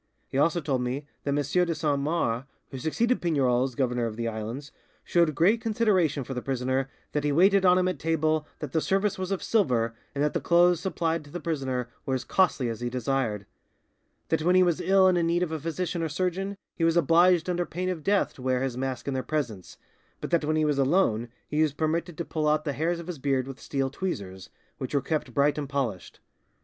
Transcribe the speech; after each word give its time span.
He 0.29 0.37
also 0.39 0.61
told 0.61 0.81
me 0.81 1.05
that 1.25 1.29
M. 1.29 1.35
de 1.65 1.75
Saint 1.75 1.99
Mars, 1.99 2.45
who 2.71 2.79
succeeded 2.79 3.21
Pignerol 3.21 3.65
as 3.65 3.75
governor 3.75 4.07
of 4.07 4.15
the 4.15 4.27
islands, 4.27 4.71
showed 5.03 5.35
great 5.35 5.61
consideration 5.61 6.23
for 6.23 6.33
the 6.33 6.41
prisoner, 6.41 6.89
that 7.11 7.23
he 7.23 7.31
waited 7.31 7.65
on 7.67 7.77
him 7.77 7.87
at 7.87 7.99
table, 7.99 8.47
that 8.61 8.71
the 8.71 8.81
service 8.81 9.19
was 9.19 9.29
of 9.29 9.43
silver, 9.43 9.93
and 10.15 10.23
that 10.23 10.33
the 10.33 10.41
clothes 10.41 10.79
supplied 10.79 11.23
to 11.23 11.29
the 11.29 11.39
prisoner 11.39 11.87
were 12.03 12.15
as 12.15 12.23
costly 12.23 12.67
as 12.67 12.79
he 12.81 12.89
desired; 12.89 13.45
that 14.29 14.41
when 14.41 14.55
he 14.55 14.63
was 14.63 14.81
ill 14.81 15.05
and 15.07 15.19
in 15.19 15.27
need 15.27 15.43
of 15.43 15.51
a 15.51 15.59
physician 15.59 16.01
or 16.01 16.09
surgeon, 16.09 16.57
he 16.73 16.83
was 16.83 16.97
obliged 16.97 17.47
under 17.47 17.63
pain 17.63 17.87
of 17.87 18.03
death 18.03 18.33
to 18.33 18.41
wear 18.41 18.63
his 18.63 18.75
mask 18.75 19.07
in 19.07 19.13
their 19.13 19.21
presence, 19.21 19.77
but 20.19 20.31
that 20.31 20.43
when 20.43 20.55
he 20.55 20.65
was 20.65 20.79
alone 20.79 21.29
he 21.47 21.61
was 21.61 21.73
permitted 21.73 22.17
to 22.17 22.25
pull 22.25 22.47
out 22.47 22.65
the 22.65 22.73
hairs 22.73 22.99
of 22.99 23.05
his 23.05 23.19
beard 23.19 23.45
with 23.47 23.61
steel 23.61 23.91
tweezers, 23.91 24.49
which 24.79 24.95
were 24.95 24.99
kept 25.01 25.31
bright 25.31 25.59
and 25.59 25.69
polished. 25.69 26.21